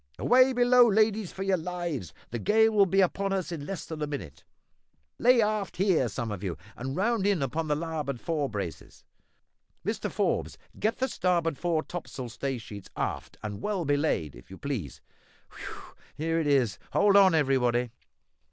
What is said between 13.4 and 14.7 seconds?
and well belayed, if you